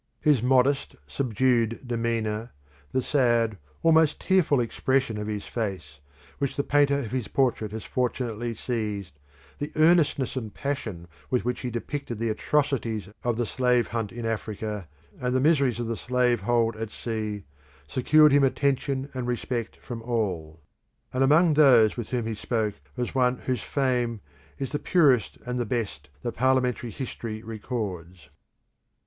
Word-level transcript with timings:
His 0.19 0.41
modest, 0.41 0.95
subdued 1.05 1.87
demeanour, 1.87 2.53
the 2.91 3.03
sad, 3.03 3.59
almost 3.83 4.19
tearful 4.19 4.59
expression 4.59 5.19
of 5.19 5.27
his 5.27 5.45
face, 5.45 5.99
which 6.39 6.55
the 6.55 6.63
painter 6.63 6.97
of 6.97 7.11
his 7.11 7.27
portrait 7.27 7.71
has 7.71 7.83
fortunately 7.83 8.55
seized, 8.55 9.19
the 9.59 9.71
earnestness 9.75 10.35
and 10.35 10.51
passion 10.51 11.07
with 11.29 11.45
which 11.45 11.59
he 11.59 11.69
depicted 11.69 12.17
the 12.17 12.29
atrocities 12.29 13.09
of 13.23 13.37
the 13.37 13.45
slave 13.45 13.89
hunt 13.89 14.11
in 14.11 14.25
Africa 14.25 14.87
and 15.21 15.35
the 15.35 15.39
miseries 15.39 15.79
of 15.79 15.85
the 15.85 15.95
slave 15.95 16.41
hold 16.41 16.75
at 16.77 16.89
sea, 16.89 17.43
secured 17.87 18.31
him 18.31 18.43
attention 18.43 19.07
and 19.13 19.27
respect 19.27 19.75
from 19.77 20.01
all; 20.01 20.63
and 21.13 21.23
among 21.23 21.53
those 21.53 21.95
with 21.95 22.09
whom 22.09 22.25
he 22.25 22.33
spoke 22.33 22.73
was 22.95 23.13
one 23.13 23.37
whose 23.37 23.61
fame 23.61 24.19
is 24.57 24.71
the 24.71 24.79
purest 24.79 25.37
and 25.45 25.59
the 25.59 25.63
best 25.63 26.09
that 26.23 26.31
parliamentary 26.31 26.89
history 26.89 27.43
records. 27.43 28.29